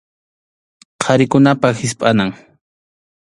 Qharikunapa 1.03 1.67
hispʼanan. 1.79 2.29